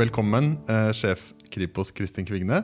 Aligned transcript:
Velkommen, 0.00 0.54
eh, 0.64 0.92
sjef 0.96 1.26
Kripos 1.52 1.90
Kristin 1.92 2.24
Kvigne. 2.24 2.62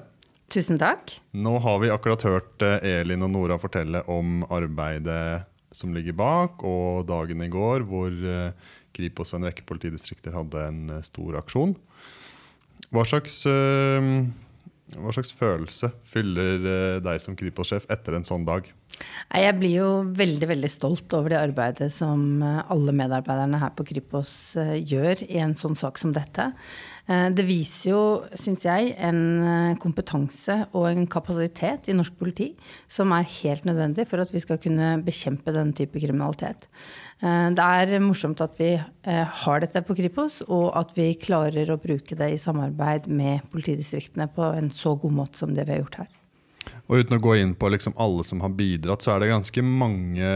Tusen 0.49 0.79
takk. 0.81 1.11
Nå 1.37 1.59
har 1.61 1.83
vi 1.83 1.91
akkurat 1.93 2.23
hørt 2.25 2.63
eh, 2.65 3.03
Elin 3.03 3.27
og 3.27 3.29
Nora 3.35 3.59
fortelle 3.61 4.01
om 4.09 4.41
arbeidet 4.49 5.45
som 5.75 5.93
ligger 5.93 6.17
bak, 6.17 6.65
og 6.65 7.05
dagen 7.11 7.43
i 7.45 7.51
går 7.53 7.85
hvor 7.91 8.09
eh, 8.09 8.73
Kripos 8.97 9.35
og 9.35 9.43
en 9.43 9.51
rekke 9.51 9.67
politidistrikter 9.69 10.33
hadde 10.33 10.63
en 10.65 10.97
stor 11.05 11.37
aksjon. 11.43 11.77
Hva 12.89 13.05
slags, 13.05 13.43
hva 13.45 15.13
slags 15.13 15.35
følelse 15.37 15.91
fyller 16.09 17.03
deg 17.05 17.21
som 17.21 17.37
Kripos-sjef 17.37 17.85
etter 17.93 18.17
en 18.17 18.25
sånn 18.25 18.47
dag? 18.49 18.71
Jeg 19.27 19.57
blir 19.59 19.73
jo 19.75 19.89
veldig 20.17 20.49
veldig 20.49 20.69
stolt 20.71 21.15
over 21.19 21.33
det 21.35 21.41
arbeidet 21.41 21.89
som 21.93 22.43
eh, 22.45 22.61
alle 22.73 22.95
medarbeiderne 22.95 23.59
her 23.61 23.73
på 23.77 23.85
Kripos 23.89 24.31
eh, 24.61 24.77
gjør 24.79 25.25
i 25.27 25.41
en 25.43 25.57
sånn 25.59 25.75
sak 25.77 25.99
som 25.99 26.13
dette. 26.15 26.47
Eh, 27.11 27.27
Det 27.35 27.45
viser 27.49 27.91
jo, 27.91 28.03
syns 28.39 28.65
jeg, 28.65 28.95
en 28.97 29.75
kompetanse 29.83 30.61
og 30.73 30.87
en 30.89 31.09
kapasitet 31.11 31.91
i 31.91 31.97
norsk 31.97 32.15
politi 32.19 32.53
som 32.89 33.13
er 33.17 33.27
helt 33.43 33.67
nødvendig 33.69 34.07
for 34.09 34.23
at 34.23 34.33
vi 34.33 34.43
skal 34.43 34.61
kunne 34.63 34.95
bekjempe 35.05 35.55
denne 35.55 35.75
type 35.77 36.01
kriminalitet. 36.01 36.69
Det 37.21 37.65
er 37.65 37.95
morsomt 38.05 38.43
at 38.45 38.59
vi 38.61 38.75
har 38.77 39.63
dette 39.63 39.81
på 39.87 39.97
Kripos, 39.97 40.43
og 40.53 40.69
at 40.77 40.93
vi 40.99 41.15
klarer 41.17 41.73
å 41.73 41.79
bruke 41.81 42.19
det 42.19 42.29
i 42.35 42.41
samarbeid 42.41 43.09
med 43.09 43.49
politidistriktene 43.55 44.29
på 44.37 44.53
en 44.53 44.69
så 44.75 44.95
god 45.01 45.19
måte 45.23 45.41
som 45.41 45.57
det 45.57 45.65
vi 45.65 45.77
har 45.77 45.85
gjort 45.85 46.01
her. 46.05 46.13
Og 46.87 47.03
uten 47.03 47.19
å 47.19 47.23
gå 47.23 47.35
inn 47.41 47.55
på 47.59 47.71
liksom 47.73 47.97
alle 47.99 48.25
som 48.27 48.43
har 48.45 48.55
bidratt, 48.55 49.03
så 49.03 49.15
er 49.15 49.25
det 49.25 49.33
ganske 49.33 49.65
mange 49.67 50.29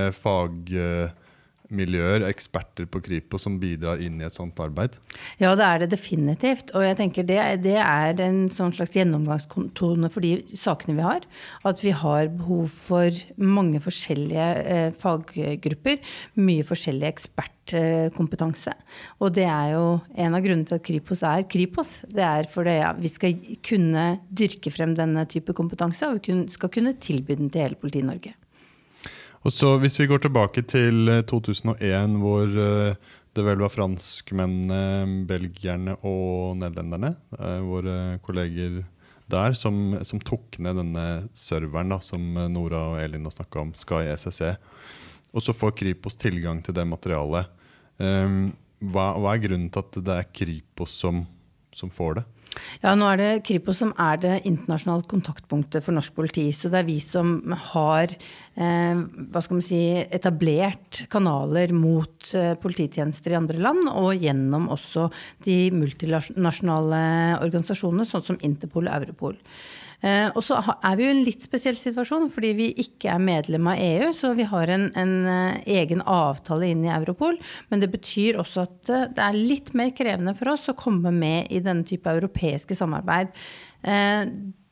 fagmiljøer, 1.71 2.25
eksperter 2.29 2.87
på 2.91 3.01
Kripos, 3.01 3.45
som 3.45 3.59
bidrar 3.61 4.01
inn 4.03 4.21
i 4.21 4.27
et 4.27 4.35
sånt 4.35 4.59
arbeid. 4.61 4.97
Ja, 5.39 5.55
det 5.55 5.65
er 5.65 5.79
det 5.81 5.91
definitivt. 5.95 6.73
Og 6.75 6.83
jeg 6.85 6.97
tenker 6.99 7.23
det, 7.25 7.63
det 7.63 7.79
er 7.79 8.21
en 8.21 8.51
sånn 8.51 8.73
slags 8.73 8.95
gjennomgangstone 8.95 10.11
for 10.11 10.21
de 10.21 10.43
sakene 10.55 10.97
vi 10.99 11.07
har. 11.07 11.23
At 11.65 11.83
vi 11.83 11.93
har 11.93 12.29
behov 12.29 12.69
for 12.71 13.11
mange 13.37 13.81
forskjellige 13.81 14.49
eh, 14.65 14.91
faggrupper. 14.93 16.01
Mye 16.41 16.67
forskjellig 16.67 17.09
ekspertkompetanse. 17.11 18.75
Og 19.21 19.35
det 19.37 19.47
er 19.47 19.77
jo 19.77 19.87
en 20.17 20.35
av 20.37 20.45
grunnene 20.45 20.67
til 20.67 20.81
at 20.81 20.87
Kripos 20.87 21.23
er 21.23 21.47
Kripos. 21.51 22.01
Det 22.11 22.27
er 22.27 22.51
fordi 22.51 22.79
ja, 22.81 22.93
vi 22.99 23.13
skal 23.13 23.39
kunne 23.67 24.11
dyrke 24.29 24.73
frem 24.75 24.97
denne 24.99 25.27
type 25.31 25.55
kompetanse, 25.57 26.09
og 26.09 26.19
vi 26.19 26.31
kun, 26.31 26.47
skal 26.51 26.73
kunne 26.73 26.99
tilby 26.99 27.39
den 27.39 27.51
til 27.53 27.69
hele 27.69 27.79
Politi-Norge. 27.79 28.35
Og 29.41 29.53
så 29.57 29.79
Hvis 29.81 29.97
vi 30.01 30.09
går 30.11 30.21
tilbake 30.21 30.63
til 30.69 31.09
eh, 31.09 31.23
2001, 31.25 32.17
hvor 32.21 32.45
eh, 32.45 32.97
det 33.33 33.45
vel 33.47 33.63
var 33.63 33.73
franskmennene, 33.73 35.25
belgierne 35.29 35.95
og 36.05 36.59
nederlenderne, 36.61 37.15
eh, 37.39 37.61
våre 37.65 37.95
kolleger 38.27 38.83
der, 39.31 39.55
som, 39.57 39.97
som 40.05 40.21
tok 40.21 40.59
ned 40.61 40.77
denne 40.83 41.07
serveren 41.33 41.95
da, 41.95 42.01
som 42.05 42.21
Nora 42.53 42.83
og 42.91 43.01
Elin 43.01 43.25
har 43.25 43.33
snakka 43.33 43.63
om, 43.63 43.73
Sky 43.79 44.11
SSE. 44.19 44.57
Og 45.33 45.47
så 45.47 45.55
får 45.57 45.77
Kripos 45.79 46.19
tilgang 46.21 46.61
til 46.67 46.75
det 46.77 46.85
materialet. 46.91 47.49
Um, 48.03 48.51
hva, 48.91 49.13
hva 49.21 49.37
er 49.37 49.45
grunnen 49.45 49.71
til 49.71 49.85
at 49.85 50.01
det 50.03 50.17
er 50.17 50.29
Kripos 50.35 50.97
som, 51.05 51.23
som 51.71 51.93
får 51.95 52.19
det? 52.19 52.27
Ja, 52.83 52.95
nå 52.99 53.09
er 53.11 53.21
det 53.21 53.31
Kripos 53.49 53.81
som 53.83 53.93
er 54.01 54.21
det 54.23 54.35
internasjonale 54.49 55.07
kontaktpunktet 55.11 55.85
for 55.85 55.97
norsk 55.97 56.15
politi. 56.17 56.47
Så 56.55 56.71
det 56.73 56.83
er 56.83 56.89
vi 56.89 56.99
som 57.05 57.39
har 57.73 58.15
eh, 58.15 59.03
hva 59.33 59.43
skal 59.45 59.59
man 59.59 59.67
si, 59.67 59.83
etablert 60.03 61.05
kanaler 61.13 61.75
mot 61.77 62.33
eh, 62.37 62.55
polititjenester 62.61 63.35
i 63.35 63.41
andre 63.41 63.61
land, 63.63 63.91
og 63.93 64.15
gjennom 64.21 64.71
også 64.73 65.09
de 65.47 65.59
multinasjonale 65.77 67.05
organisasjonene, 67.41 68.09
sånn 68.09 68.27
som 68.33 68.41
Interpol 68.47 68.89
og 68.89 68.97
Europol. 69.03 69.39
Eh, 70.01 70.29
og 70.33 70.41
så 70.45 70.57
er 70.61 70.97
vi 70.97 71.05
jo 71.05 71.11
i 71.11 71.15
en 71.15 71.25
litt 71.27 71.45
spesiell 71.45 71.77
situasjon 71.77 72.31
fordi 72.33 72.53
vi 72.57 72.69
ikke 72.85 73.13
er 73.13 73.25
medlem 73.25 73.69
av 73.73 73.81
EU. 73.81 74.13
Så 74.17 74.33
vi 74.39 74.47
har 74.49 74.73
en, 74.73 74.89
en 74.99 75.15
eh, 75.29 75.61
egen 75.81 76.05
avtale 76.09 76.71
inn 76.73 76.87
i 76.87 76.93
Europol. 76.95 77.39
Men 77.73 77.85
det 77.85 77.91
betyr 77.93 78.41
også 78.41 78.65
at 78.69 78.93
eh, 78.93 79.09
det 79.17 79.27
er 79.27 79.41
litt 79.41 79.75
mer 79.79 79.93
krevende 79.97 80.37
for 80.39 80.55
oss 80.55 80.71
å 80.73 80.79
komme 80.79 81.13
med 81.15 81.53
i 81.53 81.63
denne 81.65 81.87
type 81.89 82.11
europeiske 82.11 82.79
samarbeid. 82.79 83.35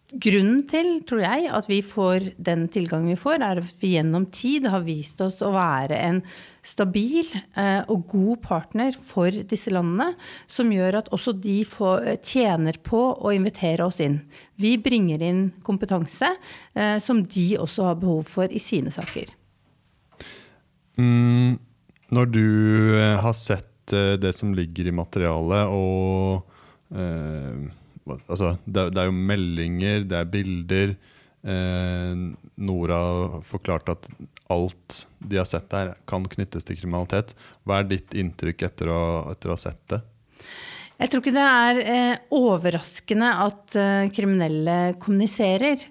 Grunnen 0.08 0.62
til, 0.64 1.02
tror 1.04 1.20
jeg, 1.20 1.48
at 1.52 1.66
vi 1.68 1.82
får 1.84 2.30
den 2.40 2.62
tilgangen 2.72 3.10
vi 3.10 3.16
får, 3.20 3.42
er 3.44 3.58
at 3.60 3.72
vi 3.82 3.90
gjennom 3.92 4.24
tid 4.32 4.64
har 4.72 4.86
vist 4.86 5.20
oss 5.20 5.42
å 5.44 5.50
være 5.52 5.98
en 6.00 6.22
stabil 6.64 7.26
eh, 7.60 7.82
og 7.92 8.06
god 8.08 8.40
partner 8.46 8.96
for 8.96 9.28
disse 9.50 9.68
landene, 9.74 10.14
som 10.48 10.72
gjør 10.72 11.02
at 11.02 11.10
også 11.12 11.34
de 11.36 11.58
får, 11.68 12.08
tjener 12.24 12.80
på 12.80 13.02
å 13.20 13.34
invitere 13.36 13.84
oss 13.84 14.00
inn. 14.00 14.22
Vi 14.56 14.78
bringer 14.80 15.26
inn 15.28 15.42
kompetanse 15.66 16.30
eh, 16.72 16.96
som 17.04 17.20
de 17.28 17.48
også 17.60 17.90
har 17.90 18.00
behov 18.00 18.24
for 18.32 18.48
i 18.48 18.62
sine 18.64 18.92
saker. 18.94 19.34
Mm, 20.96 21.58
når 22.16 22.32
du 22.32 22.46
eh, 22.96 23.18
har 23.20 23.36
sett 23.36 23.66
det 23.88 24.34
som 24.36 24.56
ligger 24.56 24.88
i 24.88 24.92
materialet, 24.92 25.68
og 25.72 26.96
eh, 26.96 27.68
altså, 28.16 28.56
det, 28.64 28.88
det 28.94 29.02
er 29.02 29.10
jo 29.10 29.16
meldinger, 29.30 30.04
det 30.08 30.18
er 30.18 30.32
bilder. 30.32 30.94
Eh, 31.48 32.22
Nora 32.58 33.00
forklart 33.46 33.92
at 33.94 34.08
alt 34.52 35.02
de 35.18 35.38
har 35.38 35.48
sett 35.48 35.68
der, 35.72 35.94
kan 36.08 36.26
knyttes 36.28 36.66
til 36.66 36.78
kriminalitet. 36.80 37.34
Hva 37.64 37.80
er 37.80 37.90
ditt 37.92 38.16
inntrykk 38.16 38.64
etter 38.70 38.92
å, 38.92 39.00
etter 39.32 39.52
å 39.52 39.58
ha 39.58 39.62
sett 39.68 39.82
det? 39.92 40.00
Jeg 40.98 41.12
tror 41.12 41.22
ikke 41.22 41.30
det 41.36 41.42
er 41.46 41.78
eh, 41.78 42.22
overraskende 42.34 43.26
at 43.44 43.74
eh, 43.78 44.08
kriminelle 44.10 44.96
kommuniserer. 44.98 45.84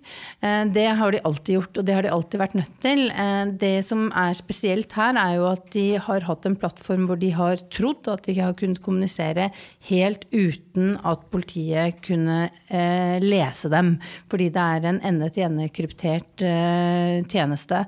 Eh, 0.44 0.64
det 0.76 0.84
har 1.00 1.16
de 1.16 1.22
alltid 1.24 1.54
gjort, 1.56 1.80
og 1.80 1.88
det 1.88 1.96
har 1.96 2.04
de 2.04 2.12
alltid 2.12 2.42
vært 2.42 2.58
nødt 2.60 2.74
til. 2.84 3.06
Eh, 3.16 3.54
det 3.62 3.86
som 3.88 4.10
er 4.12 4.36
spesielt 4.36 4.92
her, 5.00 5.16
er 5.16 5.38
jo 5.38 5.48
at 5.54 5.64
de 5.72 5.86
har 6.10 6.28
hatt 6.28 6.50
en 6.50 6.60
plattform 6.60 7.08
hvor 7.08 7.22
de 7.24 7.32
har 7.38 7.64
trodd 7.72 8.12
at 8.12 8.28
de 8.28 8.36
har 8.36 8.58
kunnet 8.60 8.84
kommunisere 8.84 9.48
helt 9.88 10.28
uten 10.36 10.98
at 11.08 11.24
politiet 11.32 12.04
kunne 12.04 12.50
eh, 12.68 13.16
lese 13.24 13.72
dem. 13.72 13.96
Fordi 14.28 14.52
det 14.52 14.70
er 14.76 14.92
en 14.92 15.04
ende-til-ende-kryptert 15.08 16.44
eh, 16.44 17.24
tjeneste. 17.32 17.86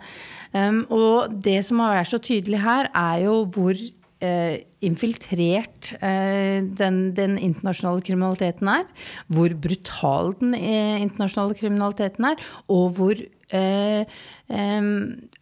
Um, 0.56 0.86
og 0.88 1.36
det 1.44 1.60
som 1.68 1.84
har 1.84 2.00
vært 2.00 2.16
så 2.16 2.24
tydelig 2.24 2.64
her, 2.64 2.88
er 2.96 3.26
jo 3.28 3.42
hvor 3.52 3.76
infiltrert 4.20 5.94
eh, 6.04 6.60
den, 6.80 6.98
den 7.16 7.38
internasjonale 7.40 8.04
kriminaliteten 8.04 8.68
er. 8.72 8.86
Hvor 9.32 9.54
brutal 9.56 10.34
den 10.42 10.56
eh, 10.58 11.00
internasjonale 11.00 11.56
kriminaliteten 11.60 12.28
er. 12.32 12.42
Og 12.68 12.98
hvor 12.98 13.22
eh, 13.56 14.06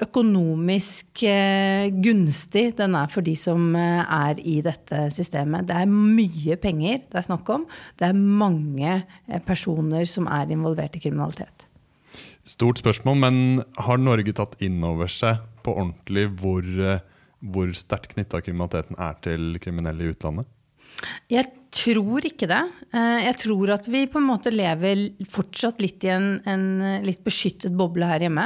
økonomisk 0.03 1.23
eh, 1.27 1.89
gunstig 2.03 2.69
den 2.77 2.97
er 2.99 3.11
for 3.11 3.25
de 3.25 3.35
som 3.39 3.75
eh, 3.75 4.03
er 4.03 4.41
i 4.41 4.59
dette 4.65 5.07
systemet. 5.15 5.67
Det 5.69 5.77
er 5.77 5.91
mye 5.91 6.57
penger 6.61 7.01
det 7.01 7.21
er 7.21 7.27
snakk 7.27 7.49
om. 7.53 7.67
Det 7.99 8.09
er 8.09 8.17
mange 8.17 8.93
eh, 9.01 9.41
personer 9.45 10.07
som 10.09 10.29
er 10.31 10.53
involvert 10.53 10.97
i 10.97 11.03
kriminalitet. 11.03 11.67
Stort 12.47 12.79
spørsmål, 12.79 13.17
men 13.19 13.37
har 13.75 13.99
Norge 13.99 14.31
tatt 14.35 14.55
inn 14.63 14.79
over 14.87 15.11
seg 15.11 15.41
på 15.65 15.75
ordentlig 15.75 16.29
hvor, 16.39 16.63
eh, 16.63 17.03
hvor 17.39 17.71
sterkt 17.77 18.15
knytta 18.15 18.41
kriminaliteten 18.43 18.97
er 19.01 19.17
til 19.23 19.59
kriminelle 19.63 20.07
i 20.07 20.13
utlandet? 20.13 20.47
Jeg 21.29 21.51
tror 21.73 22.25
ikke 22.27 22.47
det. 22.49 22.61
Eh, 22.93 23.25
Jeg 23.27 23.37
tror 23.43 23.71
at 23.75 23.87
vi 23.87 24.05
på 24.07 24.19
en 24.21 24.27
måte 24.27 24.51
lever 24.53 25.09
fortsatt 25.29 25.81
litt 25.83 26.03
i 26.07 26.11
en, 26.13 26.27
en 26.47 26.65
litt 27.03 27.23
beskyttet 27.25 27.75
boble 27.77 28.07
her 28.07 28.23
hjemme. 28.23 28.45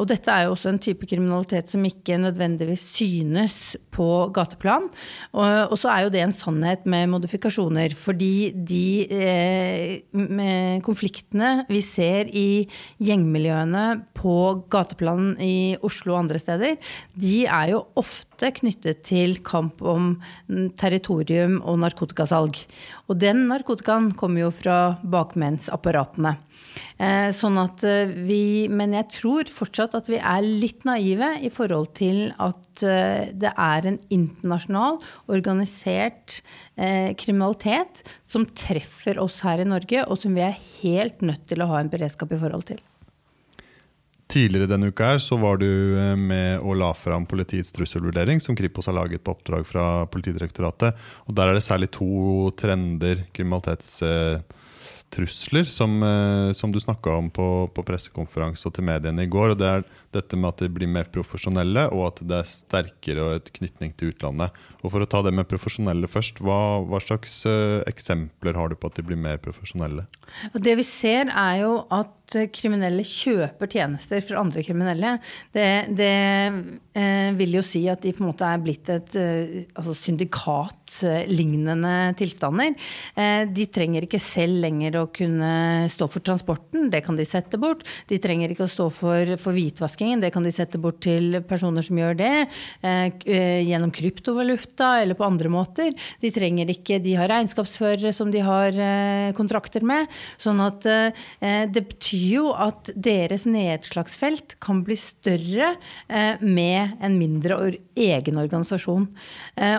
Og 0.00 0.08
dette 0.10 0.30
er 0.32 0.46
jo 0.46 0.54
også 0.54 0.72
en 0.72 0.80
type 0.82 1.06
kriminalitet 1.10 1.70
som 1.72 1.84
ikke 1.84 2.18
nødvendigvis 2.22 2.84
synes 2.94 3.76
på 3.94 4.08
gateplan. 4.34 4.88
Og, 5.34 5.72
og 5.72 5.76
så 5.80 5.92
er 5.92 6.06
jo 6.06 6.12
det 6.14 6.24
en 6.24 6.34
sannhet 6.34 6.86
med 6.90 7.12
modifikasjoner. 7.12 7.94
Fordi 7.98 8.52
de 8.54 8.86
eh, 9.12 10.80
konfliktene 10.84 11.64
vi 11.68 11.82
ser 11.84 12.30
i 12.32 12.64
gjengmiljøene 13.04 13.84
på 14.16 14.36
gateplan 14.72 15.34
i 15.42 15.76
Oslo 15.84 16.14
og 16.14 16.24
andre 16.24 16.40
steder, 16.42 16.78
de 17.18 17.44
er 17.46 17.74
jo 17.74 17.84
ofte 18.00 18.50
knyttet 18.58 19.04
til 19.06 19.38
kamp 19.46 19.82
om 19.84 20.14
mm, 20.48 20.70
territorium 20.80 21.60
og 21.62 21.80
narkotikasalg. 21.84 22.53
Og 23.08 23.18
den 23.20 23.46
narkotikaen 23.50 24.12
kommer 24.18 24.46
jo 24.46 24.50
fra 24.54 24.78
bakmennsapparatene. 25.02 26.36
Eh, 26.94 27.28
sånn 27.34 27.58
at 27.58 27.82
eh, 27.86 28.10
vi, 28.26 28.66
men 28.70 28.94
jeg 28.96 29.10
tror 29.16 29.50
fortsatt 29.52 29.96
at 29.98 30.08
vi 30.10 30.20
er 30.20 30.46
litt 30.46 30.86
naive 30.86 31.32
i 31.42 31.50
forhold 31.52 31.92
til 31.98 32.28
at 32.42 32.84
eh, 32.86 33.30
det 33.34 33.50
er 33.50 33.90
en 33.90 34.00
internasjonal, 34.14 35.00
organisert 35.32 36.40
kriminalitet 36.74 38.00
som 38.26 38.48
treffer 38.58 39.20
oss 39.22 39.36
her 39.46 39.62
i 39.62 39.68
Norge, 39.68 40.00
og 40.10 40.18
som 40.18 40.34
vi 40.34 40.42
er 40.42 40.58
helt 40.80 41.22
nødt 41.22 41.46
til 41.46 41.62
å 41.62 41.68
ha 41.70 41.78
en 41.78 41.92
beredskap 41.92 42.34
i 42.34 42.40
forhold 42.40 42.66
til. 42.72 42.82
Tidligere 44.34 44.66
denne 44.66 44.88
uka 44.90 45.12
her 45.12 45.20
så 45.22 45.36
var 45.38 45.60
du 45.62 45.68
eh, 45.94 46.16
med 46.18 46.58
og 46.64 46.74
la 46.80 46.88
fram 46.98 47.22
politiets 47.30 47.70
trusselvurdering, 47.76 48.40
som 48.42 48.56
Kripos 48.58 48.88
har 48.90 48.96
laget 48.96 49.22
på 49.22 49.30
oppdrag 49.36 49.66
fra 49.68 49.84
Politidirektoratet. 50.10 50.96
Og 51.28 51.36
Der 51.38 51.50
er 51.50 51.54
det 51.54 51.62
særlig 51.62 51.92
to 51.94 52.50
trender, 52.58 53.22
kriminalitetstrusler, 55.14 55.64
som, 55.64 56.02
eh, 56.02 56.52
som 56.52 56.72
du 56.72 56.80
snakka 56.80 57.10
om 57.10 57.30
på, 57.30 57.70
på 57.74 57.82
pressekonferanse 57.82 58.66
og 58.66 58.74
til 58.74 58.84
mediene 58.84 59.24
i 59.24 59.30
går. 59.30 59.50
og 59.50 59.58
Det 59.58 59.66
er 59.66 59.84
dette 60.12 60.36
med 60.36 60.48
at 60.48 60.58
de 60.58 60.68
blir 60.68 60.88
mer 60.88 61.04
profesjonelle, 61.04 61.90
og 61.92 62.06
at 62.06 62.26
det 62.26 62.38
er 62.38 62.48
sterkere 62.48 63.22
og 63.22 63.34
et 63.36 63.52
knytning 63.52 63.94
til 63.96 64.12
utlandet. 64.12 64.50
Og 64.82 64.90
For 64.90 65.00
å 65.00 65.08
ta 65.08 65.22
det 65.22 65.34
med 65.34 65.48
profesjonelle 65.48 66.10
først, 66.10 66.40
hva, 66.40 66.82
hva 66.84 67.00
slags 67.00 67.44
uh, 67.46 67.82
eksempler 67.88 68.54
har 68.54 68.70
du 68.70 68.76
på 68.76 68.90
at 68.90 68.98
de 68.98 69.06
blir 69.06 69.18
mer 69.18 69.40
profesjonelle? 69.42 70.06
Det 70.54 70.74
vi 70.78 70.86
ser, 70.86 71.30
er 71.30 71.62
jo 71.62 71.76
at 71.94 72.24
kriminelle 72.54 73.04
kjøper 73.04 73.68
tjenester 73.70 74.22
fra 74.24 74.40
andre 74.40 74.62
kriminelle. 74.64 75.18
Det, 75.52 75.66
det 75.94 76.14
eh, 76.96 77.30
vil 77.36 77.54
jo 77.58 77.62
si 77.64 77.84
at 77.90 78.02
de 78.02 78.12
på 78.14 78.24
en 78.24 78.30
måte 78.30 78.48
er 78.48 78.62
blitt 78.64 78.88
et 78.92 79.16
eh, 79.20 79.66
altså 79.76 79.94
syndikatlignende 79.98 82.14
tilstander. 82.18 82.74
Eh, 83.14 83.44
de 83.52 83.66
trenger 83.72 84.06
ikke 84.06 84.22
selv 84.22 84.62
lenger 84.64 85.02
å 85.02 85.03
kunne 85.12 85.88
stå 85.92 86.08
for 86.10 86.24
transporten, 86.24 86.88
det 86.92 87.02
kan 87.04 87.16
de 87.18 87.26
sette 87.28 87.58
bort. 87.60 87.84
De 88.08 88.18
trenger 88.22 88.52
ikke 88.52 88.66
å 88.66 88.70
stå 88.70 88.88
for, 88.94 89.34
for 89.40 89.56
hvitvaskingen. 89.56 90.22
Det 90.22 90.32
kan 90.34 90.44
de 90.46 90.52
sette 90.54 90.80
bort 90.80 91.00
til 91.04 91.40
personer 91.48 91.84
som 91.84 91.98
gjør 91.98 92.16
det, 92.18 92.32
eh, 92.82 93.06
eh, 93.26 93.60
gjennom 93.66 93.92
kryptovaluta 93.94 95.00
eller 95.02 95.18
på 95.18 95.26
andre 95.26 95.50
måter. 95.52 95.92
De 96.22 96.30
trenger 96.34 96.70
ikke, 96.72 97.00
de 97.02 97.16
har 97.18 97.30
regnskapsførere 97.32 98.14
som 98.16 98.32
de 98.32 98.42
har 98.44 98.78
eh, 98.78 99.32
kontrakter 99.36 99.84
med. 99.84 100.08
Sånn 100.40 100.60
at 100.62 100.84
det 100.84 101.82
betyr 101.88 102.24
jo 102.34 102.44
at 102.60 102.90
deres 102.94 103.44
nedslagsfelt 103.48 104.56
kan 104.62 104.82
bli 104.86 104.96
større 104.98 105.74
med 106.40 106.96
en 107.04 107.16
mindre 107.18 107.58
egen 107.96 108.40
organisasjon. 108.40 109.06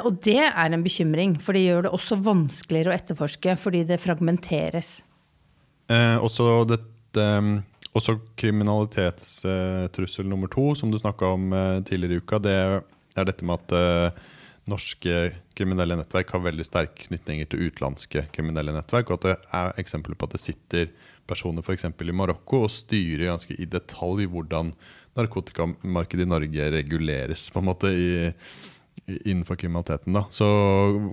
Og 0.06 0.22
det 0.26 0.40
er 0.48 0.76
en 0.76 0.86
bekymring, 0.86 1.38
for 1.42 1.58
det 1.58 1.66
gjør 1.66 1.88
det 1.88 1.96
også 1.98 2.20
vanskeligere 2.26 2.94
å 2.94 2.98
etterforske 2.98 3.58
fordi 3.62 3.86
det 3.90 4.02
fragmenteres. 4.04 4.98
Eh, 5.92 6.18
også 6.18 6.66
dette 6.70 7.26
også 7.96 8.18
kriminalitetstrussel 8.40 10.28
nummer 10.28 10.52
to, 10.52 10.74
som 10.76 10.92
du 10.92 11.00
snakka 11.00 11.30
om 11.38 11.54
eh, 11.56 11.84
tidligere 11.88 12.18
i 12.18 12.24
uka, 12.24 12.42
det 12.44 12.56
er 12.56 13.28
dette 13.30 13.48
med 13.48 13.62
at 13.62 13.76
eh, 13.78 14.26
norske 14.68 15.16
kriminelle 15.56 15.96
nettverk 15.96 16.34
har 16.34 16.44
veldig 16.44 16.66
sterke 16.66 17.08
knytninger 17.08 17.48
til 17.48 17.70
utenlandske 17.70 18.26
kriminelle 18.36 18.74
nettverk. 18.76 19.12
Og 19.12 19.20
at 19.20 19.28
det 19.28 19.36
er 19.62 19.82
eksempler 19.82 20.18
på 20.18 20.28
at 20.28 20.36
det 20.36 20.44
sitter 20.44 20.92
personer 21.30 21.64
f.eks. 21.64 21.88
i 21.88 22.18
Marokko 22.18 22.66
og 22.66 22.74
styrer 22.74 23.30
ganske 23.30 23.56
i 23.56 23.70
detalj 23.70 24.28
hvordan 24.34 24.74
narkotikamarkedet 25.16 26.26
i 26.26 26.30
Norge 26.34 26.72
reguleres. 26.74 27.50
på 27.54 27.62
en 27.62 27.70
måte 27.70 27.94
i 27.94 28.10
innenfor 29.08 29.56
kriminaliteten. 29.56 30.14
Da. 30.14 30.26
Så 30.32 30.46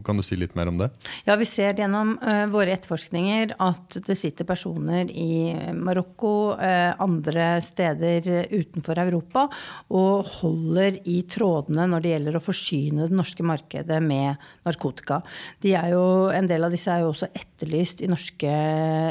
Kan 0.04 0.16
du 0.16 0.22
si 0.24 0.36
litt 0.36 0.54
mer 0.54 0.68
om 0.68 0.78
det? 0.78 0.88
Ja, 1.26 1.36
Vi 1.36 1.46
ser 1.48 1.76
gjennom 1.76 2.14
uh, 2.22 2.46
våre 2.52 2.72
etterforskninger 2.72 3.54
at 3.60 3.98
det 4.06 4.16
sitter 4.18 4.48
personer 4.48 5.10
i 5.10 5.52
Marokko, 5.76 6.56
uh, 6.56 6.94
andre 7.02 7.60
steder 7.64 8.48
utenfor 8.52 8.98
Europa, 9.02 9.46
og 9.92 10.30
holder 10.40 11.02
i 11.04 11.20
trådene 11.28 11.86
når 11.90 12.04
det 12.04 12.14
gjelder 12.14 12.38
å 12.38 12.44
forsyne 12.44 13.08
det 13.10 13.18
norske 13.18 13.44
markedet 13.46 14.00
med 14.02 14.40
narkotika. 14.66 15.20
De 15.62 15.76
jo, 15.92 16.04
en 16.32 16.48
del 16.48 16.64
av 16.64 16.72
disse 16.72 16.90
er 16.92 17.04
jo 17.04 17.12
også 17.12 17.30
etterlyst 17.34 18.02
i 18.02 18.10
norske 18.10 18.52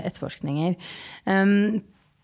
etterforskninger. 0.09 0.77
Um, 1.29 1.81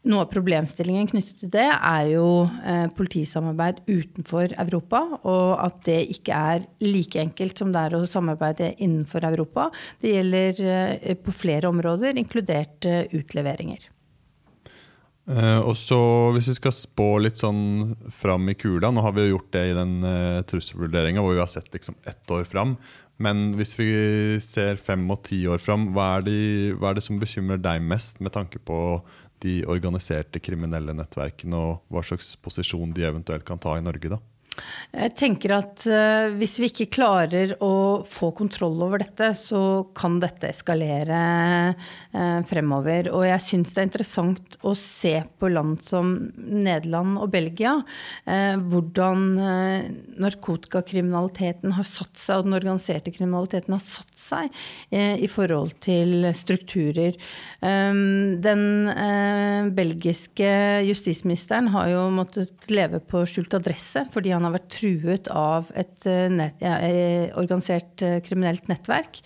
noe 0.08 0.24
av 0.26 0.32
problemstillingen 0.32 1.10
knyttet 1.12 1.42
til 1.42 1.52
det 1.54 1.68
er 1.68 2.12
jo 2.14 2.28
eh, 2.64 2.86
politisamarbeid 2.98 3.84
utenfor 3.88 4.56
Europa, 4.64 5.04
og 5.28 5.52
at 5.64 5.84
det 5.88 6.00
ikke 6.18 6.40
er 6.54 6.66
like 6.86 7.20
enkelt 7.22 7.60
som 7.60 7.74
det 7.76 7.84
er 7.88 7.98
å 7.98 8.06
samarbeide 8.10 8.74
innenfor 8.78 9.28
Europa. 9.28 9.70
Det 10.02 10.16
gjelder 10.16 10.64
eh, 10.64 11.14
på 11.20 11.36
flere 11.36 11.70
områder, 11.72 12.18
inkludert 12.20 12.88
eh, 12.88 13.06
utleveringer. 13.18 13.90
Eh, 15.28 15.60
og 15.60 15.76
så 15.76 15.98
Hvis 16.32 16.48
vi 16.54 16.56
skal 16.56 16.72
spå 16.72 17.08
litt 17.20 17.36
sånn 17.36 17.98
fram 18.16 18.46
i 18.48 18.54
kula 18.56 18.94
Nå 18.96 19.02
har 19.04 19.12
vi 19.12 19.26
jo 19.26 19.34
gjort 19.34 19.50
det 19.58 19.64
i 19.68 19.74
den 19.76 19.98
eh, 20.08 20.40
trusselvurderinga 20.48 21.20
hvor 21.20 21.36
vi 21.36 21.42
har 21.44 21.52
sett 21.52 21.68
liksom 21.74 21.98
ett 22.08 22.32
år 22.32 22.48
fram. 22.48 22.78
Men 23.24 23.56
hvis 23.58 23.74
vi 23.80 23.88
ser 24.44 24.78
fem 24.78 25.06
og 25.10 25.24
ti 25.26 25.40
år 25.50 25.62
fram, 25.62 25.90
hva 25.96 26.18
er, 26.18 26.28
de, 26.28 26.40
hva 26.78 26.92
er 26.92 27.00
det 27.00 27.06
som 27.08 27.18
bekymrer 27.22 27.62
deg 27.62 27.82
mest 27.82 28.22
med 28.22 28.36
tanke 28.36 28.62
på 28.62 28.80
de 29.46 29.60
organiserte 29.70 30.42
kriminelle 30.42 30.94
nettverkene, 30.98 31.58
og 31.58 31.94
hva 31.94 32.04
slags 32.06 32.36
posisjon 32.42 32.94
de 32.94 33.06
eventuelt 33.10 33.46
kan 33.48 33.62
ta 33.62 33.76
i 33.78 33.86
Norge? 33.86 34.14
da? 34.14 34.22
Jeg 34.98 35.14
tenker 35.20 35.52
at 35.58 35.84
uh, 35.92 36.34
Hvis 36.40 36.58
vi 36.62 36.70
ikke 36.72 36.88
klarer 36.96 37.54
å 37.64 38.02
få 38.08 38.32
kontroll 38.36 38.80
over 38.86 39.02
dette, 39.04 39.34
så 39.38 39.62
kan 39.98 40.18
dette 40.24 40.50
eskalere 40.50 41.20
uh, 41.76 42.40
fremover. 42.48 43.12
Og 43.14 43.26
jeg 43.28 43.44
syns 43.44 43.76
det 43.76 43.84
er 43.84 43.90
interessant 43.90 44.58
å 44.66 44.74
se 44.78 45.14
på 45.38 45.52
land 45.52 45.82
som 45.84 46.14
Nederland 46.38 47.20
og 47.22 47.32
Belgia. 47.36 47.76
Uh, 48.26 48.56
hvordan 48.72 49.26
narkotikakriminaliteten 50.18 51.76
har 51.78 51.88
satt 51.88 52.18
seg, 52.18 52.40
og 52.40 52.48
den 52.48 52.58
organiserte 52.58 53.14
kriminaliteten 53.14 53.76
har 53.76 53.84
satt 53.84 54.14
seg 54.18 54.52
i 54.92 55.28
forhold 55.32 55.78
til 55.84 56.26
strukturer. 56.36 57.16
Um, 57.62 58.40
den 58.44 58.90
belgiske 59.76 60.50
justisministeren 60.88 61.70
har 61.74 61.92
jo 61.92 62.04
måttet 62.14 62.68
leve 62.72 63.00
på 63.04 63.24
skjult 63.30 63.56
adresse 63.58 64.04
fordi 64.14 64.34
han 64.36 64.46
har 64.47 64.47
vært 64.56 64.70
truet 64.74 65.30
av 65.34 65.72
et 65.78 66.08
eh, 66.10 66.28
nett, 66.32 66.58
ja, 66.64 66.78
eh, 66.84 67.30
organisert 67.40 68.04
eh, 68.06 68.20
kriminelt 68.26 68.68
nettverk. 68.72 69.20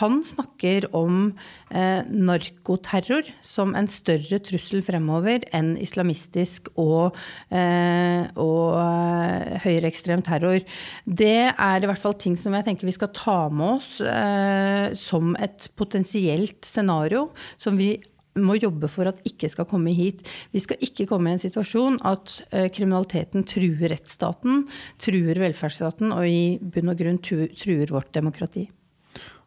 Han 0.00 0.20
snakker 0.26 0.88
om 0.96 1.30
eh, 1.70 2.02
narkoterror 2.06 3.28
som 3.44 3.74
en 3.78 3.88
større 3.90 4.40
trussel 4.44 4.84
fremover 4.86 5.46
enn 5.56 5.74
islamistisk 5.82 6.70
og, 6.80 7.16
eh, 7.54 8.26
og 8.40 9.62
høyreekstrem 9.64 10.24
terror. 10.26 10.60
Det 11.06 11.52
er 11.52 11.78
i 11.80 11.90
hvert 11.90 12.02
fall 12.02 12.18
ting 12.20 12.36
som 12.40 12.56
jeg 12.56 12.68
tenker 12.68 12.88
vi 12.88 12.96
skal 12.96 13.14
ta 13.16 13.38
med 13.52 13.78
oss 13.78 14.00
eh, 14.02 14.92
som 14.98 15.34
et 15.40 15.70
potensielt 15.78 16.66
scenario 16.66 17.30
som 17.60 17.78
vi 17.78 17.94
må 18.36 18.56
jobbe 18.58 18.90
for 18.92 19.08
at 19.10 19.22
ikke 19.28 19.50
skal 19.52 19.68
komme 19.68 19.94
hit. 19.96 20.24
Vi 20.54 20.62
skal 20.62 20.80
ikke 20.84 21.08
komme 21.10 21.30
i 21.30 21.36
en 21.36 21.42
situasjon 21.42 22.00
at 22.06 22.38
uh, 22.52 22.66
kriminaliteten 22.72 23.46
truer 23.48 23.92
rettsstaten, 23.92 24.64
truer 25.02 25.42
velferdsstaten 25.42 26.14
og 26.14 26.26
i 26.28 26.56
bunn 26.60 26.92
og 26.92 27.00
grunn 27.00 27.20
truer 27.22 27.92
vårt 27.92 28.12
demokrati. 28.16 28.66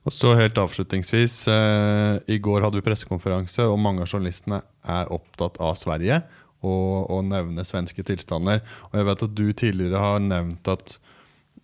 Og 0.08 0.16
så 0.16 0.32
helt 0.40 0.58
avslutningsvis, 0.58 1.42
uh, 1.52 2.18
I 2.26 2.40
går 2.42 2.64
hadde 2.66 2.80
vi 2.80 2.86
pressekonferanse, 2.86 3.68
og 3.68 3.82
mange 3.84 4.06
av 4.06 4.12
journalistene 4.12 4.62
er 4.88 5.12
opptatt 5.14 5.60
av 5.62 5.76
Sverige 5.78 6.22
og, 6.66 7.10
og 7.12 7.24
nevner 7.28 7.68
svenske 7.68 8.04
tilstander. 8.08 8.64
Og 8.90 9.00
jeg 9.00 9.08
vet 9.10 9.24
at 9.28 9.38
du 9.38 9.46
tidligere 9.52 10.02
har 10.02 10.20
nevnt 10.24 10.72
at 10.72 10.98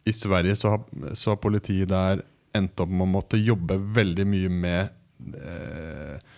i 0.06 0.14
Sverige 0.14 0.56
så 0.60 0.76
har, 0.76 0.86
så 1.18 1.34
har 1.34 1.42
politiet 1.42 1.90
der 1.90 2.22
endt 2.56 2.80
opp 2.80 2.92
med 2.92 3.08
å 3.08 3.14
måtte 3.18 3.42
jobbe 3.42 3.78
veldig 3.96 4.26
mye 4.30 4.52
med 4.54 5.36
eh, 5.42 6.34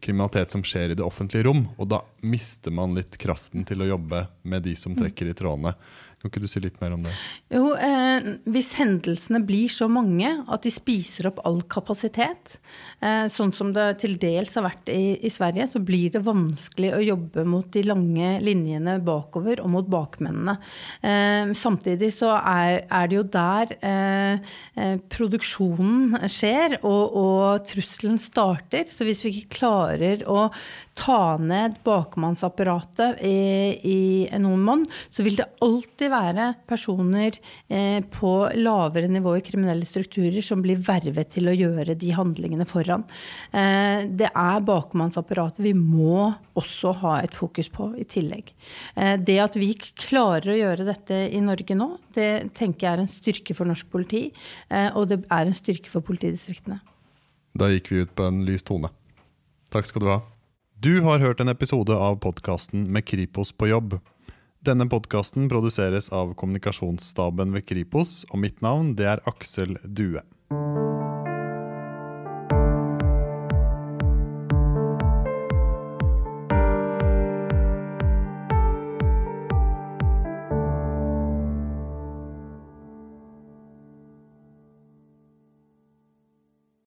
kriminalitet 0.00 0.50
som 0.50 0.62
skjer 0.64 0.92
i 0.92 0.96
det 0.98 1.04
offentlige 1.04 1.46
rom. 1.48 1.66
Og 1.76 1.88
da 1.90 2.02
mister 2.22 2.74
man 2.74 2.94
litt 2.96 3.16
kraften 3.20 3.64
til 3.66 3.82
å 3.82 3.90
jobbe 3.94 4.26
med 4.42 4.66
de 4.66 4.74
som 4.78 4.96
trekker 4.96 5.30
i 5.30 5.36
trådene. 5.36 5.74
Kan 6.24 6.30
ikke 6.32 6.40
du 6.40 6.48
si 6.48 6.60
litt 6.64 6.78
mer 6.80 6.94
om 6.96 7.02
det? 7.04 7.12
Jo, 7.52 7.74
eh, 7.76 8.28
Hvis 8.48 8.70
hendelsene 8.78 9.42
blir 9.44 9.68
så 9.68 9.90
mange 9.92 10.30
at 10.48 10.64
de 10.64 10.70
spiser 10.72 11.26
opp 11.28 11.42
all 11.44 11.58
kapasitet, 11.68 12.54
eh, 13.04 13.26
sånn 13.28 13.52
som 13.52 13.74
det 13.76 13.98
til 14.00 14.14
dels 14.16 14.54
har 14.56 14.64
vært 14.64 14.88
i, 14.88 15.18
i, 15.20 15.28
Sverige, 15.28 15.66
så 15.68 15.82
blir 15.84 16.14
det 16.14 16.22
vanskelig 16.24 16.94
å 16.96 17.02
jobbe 17.04 17.44
mot 17.44 17.68
de 17.68 17.82
lange 17.84 18.30
linjene 18.40 18.94
bakover 19.04 19.60
og 19.60 19.68
mot 19.74 19.90
bakmennene. 19.92 20.54
Eh, 21.04 21.52
samtidig 21.52 22.08
så 22.16 22.32
er, 22.40 22.86
er, 22.88 23.12
det 23.12 23.18
jo 23.18 23.26
der 23.28 23.76
eh, 23.84 24.56
eh, 24.80 24.96
produksjonen 25.12 26.24
skjer 26.24 26.78
og, 26.80 27.20
og 27.20 27.68
trusselen 27.68 28.16
starter. 28.16 28.88
Så 28.88 29.04
hvis 29.04 29.26
vi 29.26 29.34
ikke 29.42 29.58
klarer 29.60 30.24
å 30.24 30.48
ta 30.96 31.36
ned 31.36 31.82
bakmannsapparatet 31.84 33.20
i, 33.20 33.36
i 33.84 34.00
noen 34.40 34.64
monn, 34.64 34.88
så 35.12 35.20
vil 35.26 35.36
det 35.36 35.50
alltid 35.60 36.08
være 36.08 36.13
personer 36.68 37.36
eh, 37.68 38.00
på 38.10 38.32
lavere 38.54 39.08
nivå 39.08 39.36
i 39.38 39.44
kriminelle 39.44 39.86
strukturer 39.86 40.42
som 40.42 40.62
blir 40.62 40.80
vervet 40.84 41.30
til 41.34 41.48
å 41.48 41.54
gjøre 41.54 41.96
de 41.98 42.12
handlingene 42.14 42.66
foran. 42.66 43.04
Eh, 43.52 44.06
det 44.08 44.30
er 44.30 44.64
bakmannsapparatet 44.64 45.62
vi 45.64 45.74
må 45.74 46.32
også 46.54 46.94
ha 47.02 47.18
et 47.22 47.34
fokus 47.34 47.68
på 47.68 47.90
i 47.98 48.04
tillegg. 48.04 48.52
Eh, 48.96 49.16
det 49.18 49.38
at 49.42 49.58
vi 49.60 49.72
klarer 49.78 50.54
å 50.54 50.58
gjøre 50.58 50.88
dette 50.88 51.24
i 51.30 51.42
Norge 51.44 51.76
nå, 51.78 51.90
det 52.14 52.54
tenker 52.54 52.86
jeg 52.86 52.92
er 52.92 53.04
en 53.04 53.10
styrke 53.10 53.54
for 53.56 53.68
norsk 53.68 53.88
politi, 53.90 54.28
og 54.94 55.08
det 55.10 55.16
er 55.32 55.48
en 55.48 55.56
styrke 55.56 55.90
for 55.90 56.04
politidistriktene. 56.06 56.78
Da 57.58 57.68
gikk 57.70 57.90
vi 57.90 58.04
ut 58.04 58.14
på 58.14 58.26
en 58.26 58.42
lys 58.46 58.64
tone. 58.66 58.90
Takk 59.74 59.88
skal 59.90 60.04
du 60.04 60.10
ha. 60.10 60.20
Du 60.84 61.00
har 61.06 61.22
hørt 61.22 61.40
en 61.40 61.48
episode 61.48 61.94
av 61.96 62.18
podkasten 62.22 62.88
Med 62.92 63.06
Kripos 63.08 63.52
på 63.56 63.70
jobb. 63.70 63.98
Denne 64.64 64.86
podkasten 64.88 65.44
produseres 65.52 66.06
av 66.08 66.30
kommunikasjonsstaben 66.40 67.52
ved 67.52 67.66
Kripos, 67.68 68.22
og 68.32 68.40
mitt 68.46 68.62
navn 68.64 68.94
det 68.96 69.10
er 69.10 69.20
Aksel 69.28 69.76
Due. 69.84 70.22